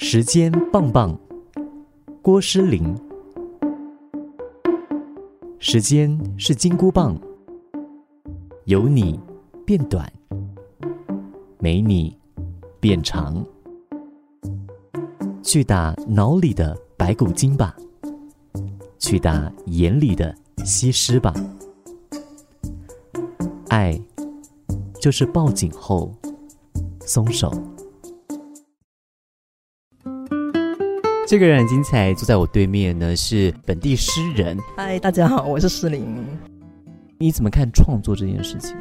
[0.00, 1.18] 时间棒棒，
[2.22, 2.96] 郭诗龄。
[5.58, 7.18] 时间是金箍棒，
[8.66, 9.18] 有你
[9.66, 10.10] 变短，
[11.58, 12.16] 没你
[12.78, 13.44] 变长。
[15.42, 17.76] 去打脑里的白骨精吧，
[19.00, 20.32] 去打眼里的
[20.64, 21.34] 西施吧。
[23.68, 24.00] 爱，
[25.00, 26.12] 就是抱紧后
[27.00, 27.52] 松手。
[31.28, 34.56] 这个人很精彩，坐在我对面呢是本地诗人。
[34.74, 36.02] 嗨，大家好，我是诗玲。
[37.18, 38.74] 你怎么看创作这件事情？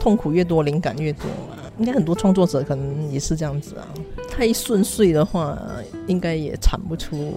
[0.00, 1.58] 痛苦越多，灵感越多嘛。
[1.78, 3.86] 应该很多创作者可能也是这样子啊。
[4.30, 5.58] 太顺遂的话，
[6.06, 7.34] 应该也产不出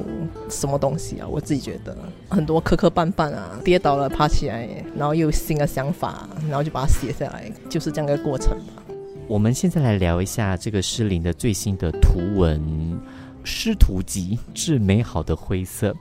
[0.50, 1.28] 什么东西啊。
[1.28, 1.94] 我自己觉得，
[2.30, 8.82] 很多磕磕绊绊啊，跌倒了爬起来，然后又有新的想法，然后就把它写下来，就是这样一个过程吧。
[9.28, 12.98] 我们现在来聊一下这个诗林的最新的图文。
[13.44, 15.94] 诗图集致美好的灰色，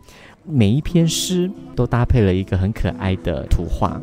[0.45, 4.01] 每一篇诗都搭配了一个很可爱的图画，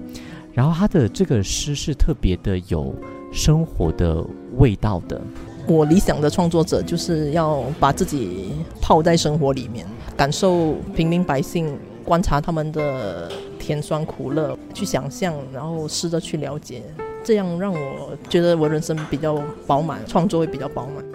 [0.53, 2.93] 然后他的这个诗是特别的有
[3.31, 4.25] 生活的
[4.57, 5.21] 味道的。
[5.67, 9.85] 我理想的创作者就是要把自己泡在生活里面，
[10.17, 16.81] 感受平民百姓，观察他们的甜酸苦乐，去想象，然后试着去了解，
[17.23, 21.05] 这样让我觉得我人生比较饱满，创作会比较饱满。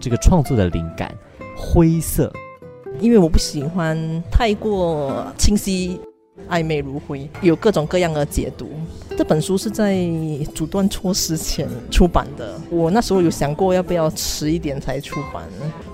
[0.00, 1.12] 这个创作的灵感，
[1.56, 2.32] 灰色，
[3.00, 6.00] 因为我不喜欢太过清晰、
[6.48, 8.70] 暧昧如灰，有各种各样的解读。
[9.16, 10.06] 这本书是在
[10.54, 15.42] 阻断措施前出版的，我那时候有想过要不要迟一点才出版，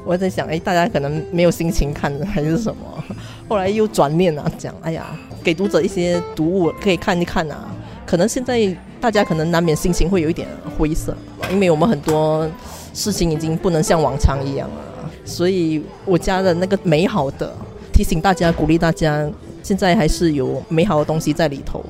[0.05, 3.05] 我在想，哎，大家可能没有心情看还是什么？
[3.49, 5.07] 后来又转念啊，讲，哎呀，
[5.43, 7.75] 给读者一些读物可以看一看啊。
[8.05, 11.17] 可能现在大家可能难免心情会有一点灰色，
[11.51, 12.47] 因为我们很多。
[12.95, 17.53] 事情已经不能像往常一样了，所以我家的那个美好的
[17.93, 19.29] 提醒大家、鼓励大家，
[19.63, 21.85] 现在还是有美好的东西在里头。